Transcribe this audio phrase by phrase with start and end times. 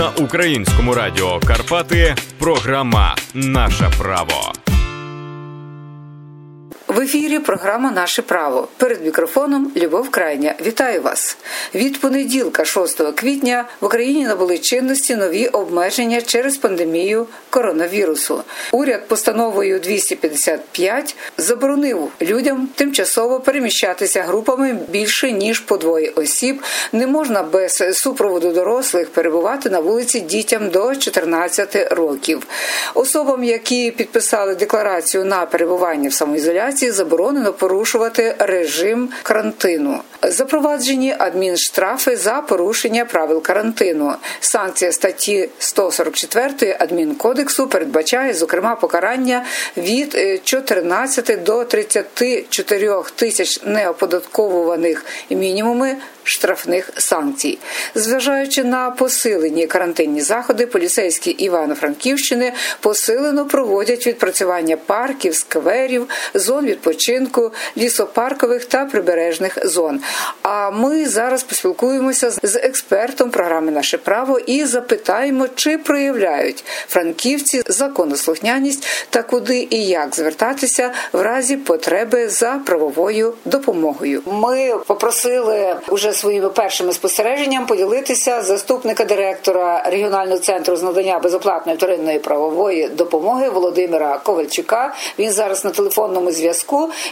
[0.00, 2.14] на українському радіо Карпати.
[2.38, 4.52] Програма Наше право.
[6.90, 10.54] В ефірі програма Наше право перед мікрофоном Любов Крайня.
[10.66, 11.36] Вітаю вас
[11.74, 18.42] від понеділка, 6 квітня, в Україні набули чинності нові обмеження через пандемію коронавірусу.
[18.72, 26.62] Уряд постановою 255 заборонив людям тимчасово переміщатися групами більше ніж по двоє осіб.
[26.92, 32.46] Не можна без супроводу дорослих перебувати на вулиці дітям до 14 років.
[32.94, 40.00] Особам, які підписали декларацію на перебування в самоізоляції заборонено порушувати режим карантину.
[40.22, 44.14] Запроваджені адмінштрафи за порушення правил карантину.
[44.40, 49.44] Санкція статті 144 адмінкодексу передбачає зокрема покарання
[49.76, 57.58] від 14 до 34 тисяч неоподатковуваних мінімуми штрафних санкцій.
[57.94, 68.64] Зважаючи на посилені карантинні заходи, поліцейські Івано-Франківщини посилено проводять відпрацювання парків, скверів, зон відпочинку, лісопаркових
[68.64, 70.00] та прибережних зон.
[70.42, 78.86] А ми зараз поспілкуємося з експертом програми Наше право і запитаємо, чи проявляють франківці законослухняність
[79.10, 84.22] та куди і як звертатися в разі потреби за правовою допомогою.
[84.26, 92.18] Ми попросили уже своїми першими спостереженнями поділитися заступника директора регіонального центру з надання безоплатної вторинної
[92.18, 94.94] правової допомоги Володимира Ковальчука.
[95.18, 96.59] Він зараз на телефонному зв'язку.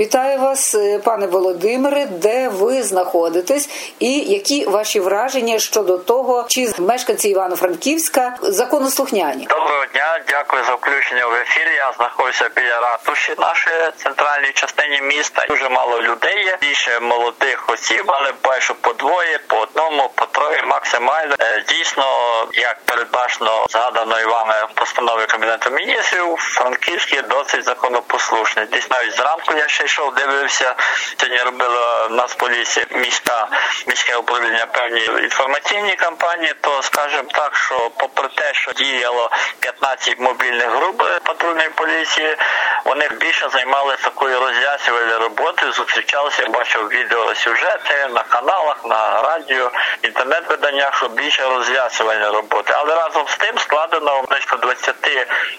[0.00, 3.68] Вітаю вас, е, пане Володимире, де ви знаходитесь,
[3.98, 9.46] і які ваші враження щодо того, чи мешканці Івано-Франківська законослухняні?
[9.46, 11.68] Доброго дня, дякую за включення в ефір.
[11.76, 15.46] Я знаходжуся біля ратуші нашої центральній частині міста.
[15.48, 20.62] Дуже мало людей є більше молодих осіб, але бачу по двоє, по одному, по троє
[20.62, 21.34] максимально.
[21.40, 22.04] Е, дійсно,
[22.52, 28.66] як передбачено згаданою вами постанови кабінету міністрів, Франківський досить законопослушний.
[28.66, 30.74] Десь навіть зранку я ще йшов, дивився.
[31.20, 33.48] Сьогодні робила нас поліція міська
[33.86, 36.54] міське управління певні інформаційні кампанії.
[36.60, 42.36] То скажімо так, що попри те, що діяло 15 мобільних груп патрульної поліції,
[42.84, 45.72] вони більше займалися такою роз'яснювальною роботою.
[45.72, 49.70] Зустрічалися, бачив відеосюжети на каналах, на радіо,
[50.02, 52.74] інтернет-виданнях, що більше роз'яснювальної роботи.
[52.76, 54.96] Але разом з тим складено близько 20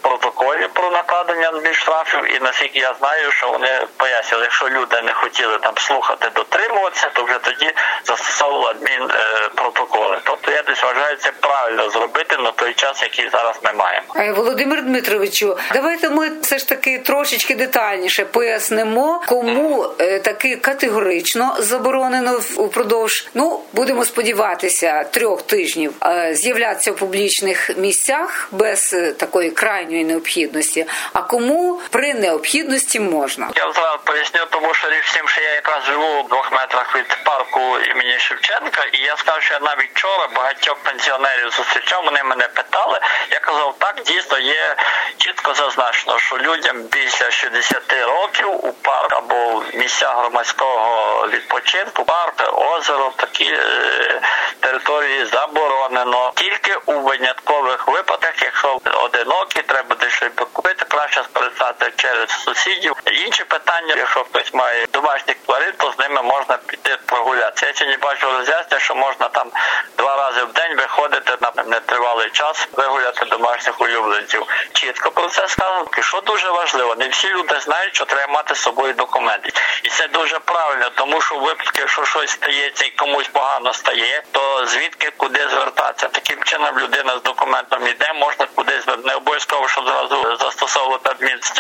[0.02, 5.58] протоколів про накладення адмінштрафів, і наскільки я знаю, що вони пояснювали, якщо люди не хотіли
[5.58, 7.72] там слухати, дотримуватися, то вже тоді
[8.06, 10.20] застосовували адмінпротоколи.
[10.24, 14.36] Тобто я десь вважаю це правильно зробити на той час, який зараз ми маємо.
[14.36, 19.88] Володимир Дмитровичу, давайте ми все ж таки трошечки детальніше пояснимо, кому
[20.24, 25.94] таки категорично заборонено впродовж, ну будемо сподіватися, трьох тижнів
[26.32, 30.86] з'являтися в публічних місцях без такої крайньої необхідності.
[31.14, 33.50] А кому при необхідності можна?
[33.56, 37.18] Я зараз поясню, тому що річ всім, що я якраз живу в двох метрах від
[37.24, 37.60] парку
[37.92, 42.06] імені Шевченка, і я скажу, що я навіть вчора багатьох пенсіонерів зустрічав.
[42.06, 43.00] Вони мене питали.
[43.32, 44.76] Я казав, так дійсно є
[45.18, 52.54] чітко зазначено, що людям після 60 років у парк або в місцях громадського відпочинку, парк,
[52.54, 54.22] озеро, такі е,
[54.60, 56.32] території заборонено.
[56.36, 61.24] Тільки у виняткових випадках, якщо одинокі, треба дещо купити, краще
[61.74, 62.96] скористати через сусідів.
[63.26, 67.84] Інші питання, якщо хтось має домашніх тварин, то з ними можна піти прогулятися.
[67.86, 69.52] Я не бачу роз'яснення, що можна там
[69.98, 74.48] два рази в день виходити на нетривалий час, вигуляти домашніх улюбленців.
[74.74, 75.86] Чітко про це сказано.
[76.00, 79.50] Що дуже важливо, не всі люди знають, що треба мати з собою документи,
[79.84, 84.24] і це дуже правильно, тому що в випадку, якщо щось стається і комусь погано стає,
[84.32, 86.08] то звідки куди звертатися?
[86.08, 91.10] Таким чином людина з документом йде, можна кудись не обов'язково, щоб зразу застосовувати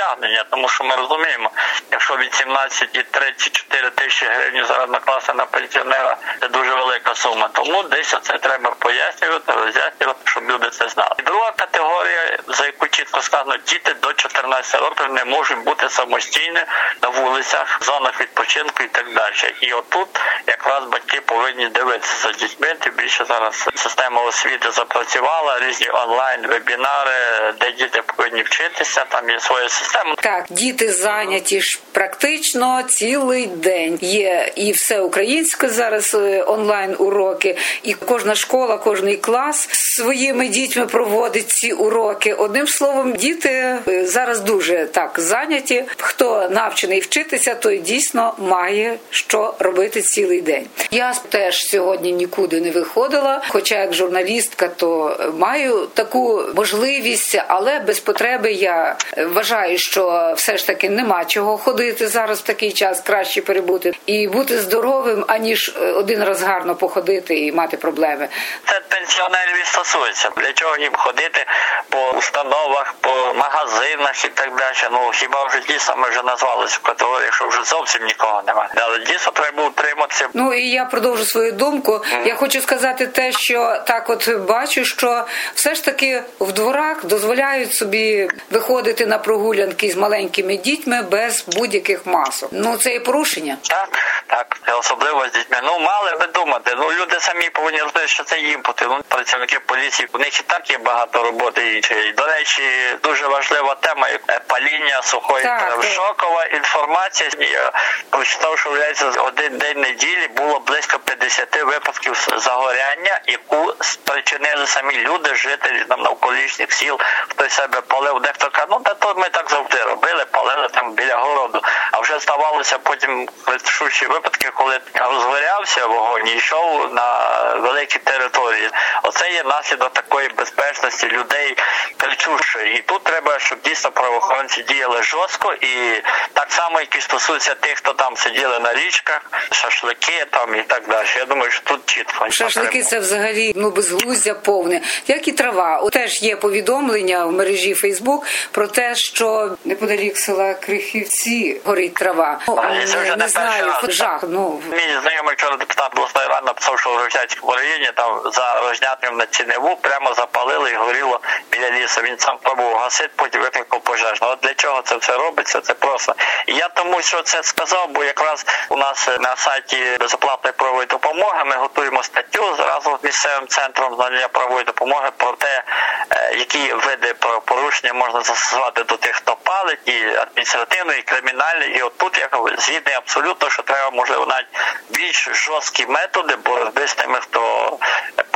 [0.03, 1.51] адмінстягнення, тому що ми розуміємо,
[1.91, 7.49] якщо від 17 і 34 тисячі гривень зараз накласти на пенсіонера, це дуже велика сума.
[7.53, 11.15] Тому десь це треба пояснювати, роз'яснювати, щоб люди це знали.
[11.19, 16.63] І друга категорія, за яку чітко сказано, діти до 14 років не можуть бути самостійні
[17.01, 19.55] на вулицях, зонах відпочинку і так далі.
[19.61, 20.07] І отут
[20.47, 22.75] якраз батьки повинні дивитися за дітьми.
[22.79, 27.11] Тим більше зараз система освіти запрацювала, різні онлайн вебінари,
[27.59, 29.05] де діти повинні вчитися.
[29.05, 30.15] там є своя система.
[30.15, 33.99] Так, діти зайняті ж практично цілий день.
[34.01, 40.85] Є і все українське зараз е, онлайн уроки, і кожна школа, кожний клас своїми дітьми
[40.85, 42.33] проводить ці уроки.
[42.33, 45.83] Одним словом, діти е, зараз дуже так зайняті.
[45.97, 50.65] Хто навчений вчитися, той дійсно має що робити цілий день.
[50.91, 57.99] Я теж сьогодні нікуди не виходила, хоча як журналістка, то маю таку можливість, але без
[57.99, 58.95] потреби я
[59.33, 64.27] вважаю, що все ж таки нема чого ходити зараз в такий час, краще перебути і
[64.27, 68.27] бути здоровим, аніж один раз гарно походити і мати проблеми.
[68.65, 70.29] Це пенсіонерів і стосується.
[70.37, 71.45] Для чого їм ходити
[71.89, 74.75] по установах, по магазинах і так далі.
[74.91, 78.69] Ну хіба вже дійсно ми вже назвалися в категорії, що вже зовсім нікого немає.
[78.75, 80.27] Але дійсно треба утриматися.
[80.33, 81.91] Ну і я продовжу свою думку.
[81.91, 82.27] Mm.
[82.27, 87.73] Я хочу сказати те, що так, от бачу, що все ж таки в дворах дозволяють
[87.73, 89.17] собі виходити на
[89.63, 92.49] прогулянки з маленькими дітьми без будь-яких масок.
[92.53, 93.57] Ну це і порушення.
[93.61, 93.89] Так,
[94.27, 95.59] так, особливо з дітьми.
[95.63, 96.75] Ну мали би думати.
[96.77, 99.01] Ну люди самі повинні розуміти, що це їм потрібно.
[99.07, 102.11] Працівники поліції у них і так є багато роботи іншої.
[102.11, 102.63] До речі,
[103.03, 104.07] дуже важлива тема
[104.47, 107.29] паління сухої так, шокова інформація.
[107.39, 107.71] Я
[108.09, 115.35] прочитав, що виявляється, один день неділі було близько 50 випадків загоряння, яку спричинили самі люди,
[115.35, 116.99] жителі там навколишніх сіл.
[117.29, 121.15] Хтось себе палив, дехто каже, ну та то ми так завжди робили, палили там біля
[121.15, 121.61] городу.
[121.91, 127.09] А вже ставалося потім кричущі випадки, коли розгорявся вогонь і йшов на
[127.55, 128.69] великі території.
[129.03, 131.57] Оце є наслідок такої безпечності людей
[131.97, 132.77] кричущої.
[132.77, 136.01] І тут треба, щоб дійсно правоохоронці діяли жорстко і
[136.33, 139.21] так само, як і стосується тих, хто там сиділи на річках,
[139.51, 141.07] шашлики там і так далі.
[141.17, 145.79] Я думаю, що тут чітко шашлики це взагалі ну безглуздя повне, як і трава.
[145.79, 152.39] О, теж є повідомлення в мережі Фейсбук про те, що неподалік села Крихівці горить трава.
[152.47, 154.23] Ну, не, не, не знаю, жах.
[154.27, 159.17] Ну мій знайомий вчора депутат обласної ради написав, що в Рождятському районі там за Рожнятним
[159.17, 161.19] на ціневу прямо запалили і горіло
[161.51, 162.01] біля лісу.
[162.01, 164.27] Він сам пробував гасити, потім викликав пожежну.
[164.27, 165.61] От для чого це все робиться?
[165.61, 166.15] Це просто
[166.47, 171.55] я тому, що це сказав, бо якраз у нас на сайті безоплатної правової допомоги ми
[171.55, 175.63] готуємо статтю зразу з місцевим центром знання правової допомоги про те,
[176.09, 181.77] е, які види правопорушення можна застосувати до тих, хто палить, і адміністративної, і кримінальної.
[181.77, 184.47] І от тут я згідний абсолютно, що треба можливо навіть
[184.89, 187.77] більш жорсткі методи боротьби з тими, хто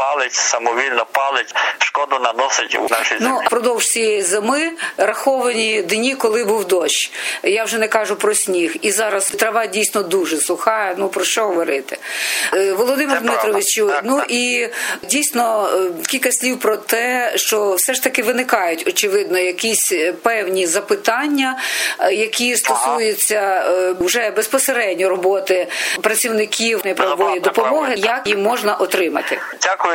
[0.07, 3.39] палить, самовільно палить, шкоду наносить у нашій ну, землі.
[3.43, 7.11] Ну, Продовж цієї зими раховані дні, коли був дощ.
[7.43, 8.75] Я вже не кажу про сніг.
[8.81, 10.95] І зараз трава дійсно дуже суха.
[10.97, 11.97] Ну про що говорити?
[12.53, 14.69] Е, Володимир Дмитровичу, ну і
[15.03, 20.67] дійсно е, кілька слів про те, що все ж таки виникають очевидно якісь е, певні
[20.67, 21.59] запитання,
[22.11, 23.63] які стосуються
[23.99, 25.67] вже безпосередньо роботи
[26.01, 29.39] працівників неправової допомоги, як їм можна отримати.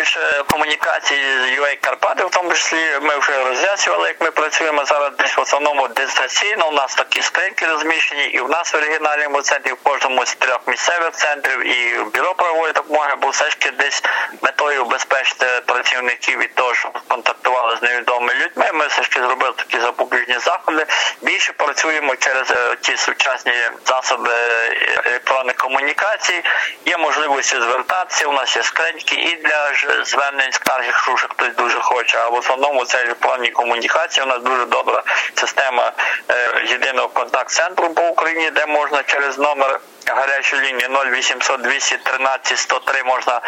[0.02, 5.12] Дякуючи комунікації з UA Карпати, в тому числі ми вже роз'яснювали, як ми працюємо зараз.
[5.19, 6.69] Десь в основному дистанційно.
[6.69, 10.60] У нас такі скриньки розміщені, і в нас в оригінальному центрі в кожному з трьох
[10.66, 14.02] місцевих центрів і в бюро правової допомоги, бо все ж таки десь
[14.43, 18.70] метою убезпечити працівників від того, щоб контактували з невідомими людьми.
[18.75, 20.87] Ми все ж таки зробили такі запобіжні заходи.
[21.22, 23.52] Більше працюємо через е, ті сучасні
[23.86, 24.30] засоби
[25.04, 26.44] електронних комунікацій.
[26.86, 28.26] Є можливості звертатися.
[28.26, 29.72] У нас є скриньки і для
[30.04, 32.19] звернень скарги, якщо хтось дуже хоче.
[32.19, 34.24] А в основному це електронні комунікації.
[34.24, 35.02] У нас дуже добра
[35.34, 35.92] система
[36.30, 43.40] е, єдиного контакт-центру по Україні, де можна через номер гарячої лінію 0800 213 103 можна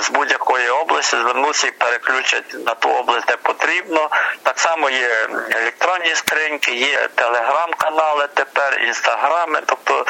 [0.00, 4.10] з будь-якої області звернутися і переключити на ту область, де потрібно.
[4.42, 9.62] Так само є електронні скриньки, є телеграм-канали тепер, інстаграми.
[9.66, 10.06] Тобто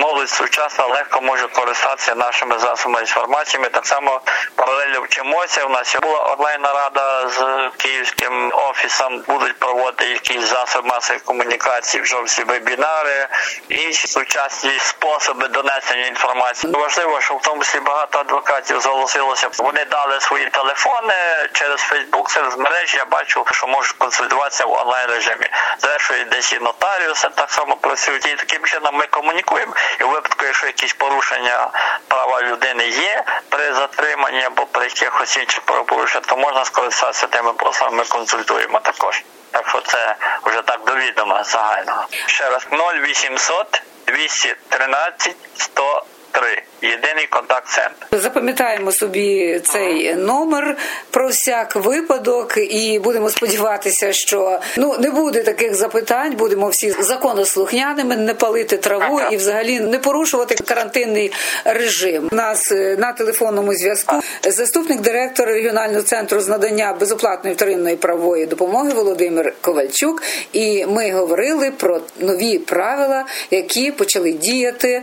[0.00, 3.62] молодь сучасна легко може користатися нашими засобами інформації.
[3.62, 4.20] Ми так само
[4.54, 5.64] паралельно вчимося.
[5.64, 9.22] У нас була онлайн нарада з київським офісом.
[9.28, 13.28] Будуть проводити якісь засоби масової комунікації, вже всі вебінари,
[13.68, 16.72] інші сучасні способи донесення інформації.
[16.72, 19.48] Важливо, що в тому числі багато адвокатів зголосилося.
[19.58, 21.14] Вони дали свої телефони
[21.52, 22.96] через Фейсбук, через мережі.
[22.96, 25.46] Я бачу, що можуть консультуватися в онлайн режимі.
[25.78, 28.26] Зрештою, десь і нотаріуси так само працюють.
[28.26, 29.72] І таким чином ми комунікуємо.
[30.00, 31.70] І у випадку, якщо якісь порушення
[32.08, 37.96] права людини є при затриманні або при якихось інших правопорушеннях, то можна скористатися тими послугами,
[37.96, 39.22] ми консультуємо також.
[39.50, 42.06] Так що це вже так довідомо загально.
[42.26, 46.62] Ще раз 0800 213 103.
[46.82, 48.06] Єдиний контакт-центр.
[48.12, 50.76] Запам'ятаємо собі цей номер
[51.10, 56.36] про всяк випадок, і будемо сподіватися, що ну не буде таких запитань.
[56.36, 61.32] Будемо всі законослухняними, не палити траву і взагалі не порушувати карантинний
[61.64, 62.28] режим.
[62.32, 68.46] У Нас е, на телефонному зв'язку заступник директора регіонального центру з надання безоплатної вторинної правової
[68.46, 70.22] допомоги Володимир Ковальчук.
[70.52, 75.02] І ми говорили про нові правила, які почали діяти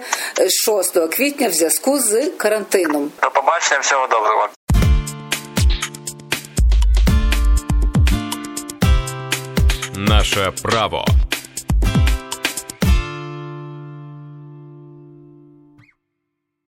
[0.65, 3.12] 6 квітня в зв'язку з карантином.
[3.21, 4.47] До побачення, всього доброго.
[9.95, 11.05] Наше право.